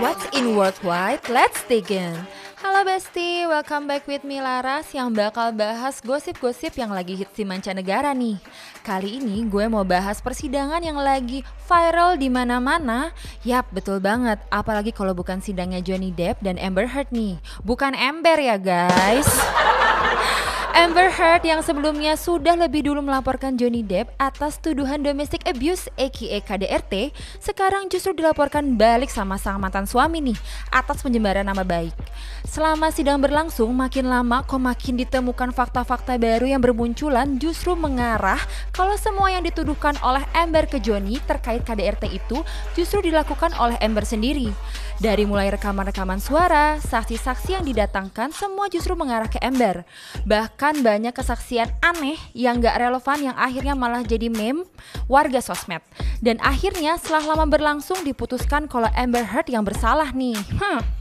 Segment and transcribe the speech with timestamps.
[0.00, 1.20] What's in worldwide?
[1.28, 2.16] Let's dig in.
[2.64, 7.44] Halo Besti, welcome back with me Laras yang bakal bahas gosip-gosip yang lagi hits di
[7.44, 8.40] mancanegara nih.
[8.80, 13.12] Kali ini gue mau bahas persidangan yang lagi viral di mana-mana.
[13.44, 14.40] Yap, betul banget.
[14.48, 17.36] Apalagi kalau bukan sidangnya Johnny Depp dan Amber Heard nih.
[17.60, 19.28] Bukan Amber ya guys.
[20.70, 26.38] Amber Heard yang sebelumnya sudah lebih dulu melaporkan Johnny Depp atas tuduhan domestic abuse aka
[26.46, 27.10] KDRT,
[27.42, 30.38] sekarang justru dilaporkan balik sama sang mantan suami nih
[30.70, 31.94] atas pencemaran nama baik.
[32.48, 38.40] Selama sidang berlangsung, makin lama kok makin ditemukan fakta-fakta baru yang bermunculan justru mengarah
[38.72, 42.40] kalau semua yang dituduhkan oleh Amber ke Johnny terkait KDRT itu
[42.72, 44.48] justru dilakukan oleh Amber sendiri.
[45.00, 49.88] Dari mulai rekaman-rekaman suara, saksi-saksi yang didatangkan semua justru mengarah ke Amber.
[50.28, 54.68] Bahkan banyak kesaksian aneh yang gak relevan yang akhirnya malah jadi meme
[55.08, 55.80] warga sosmed.
[56.20, 60.36] Dan akhirnya setelah lama berlangsung diputuskan kalau Amber Heard yang bersalah nih.
[60.60, 60.99] Hmm.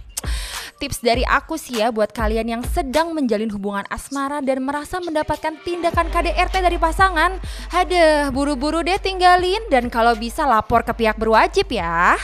[0.79, 5.59] Tips dari aku sih ya buat kalian yang sedang menjalin hubungan asmara dan merasa mendapatkan
[5.67, 7.35] tindakan KDRT dari pasangan.
[7.67, 12.15] Hadeh, buru-buru deh tinggalin dan kalau bisa lapor ke pihak berwajib ya.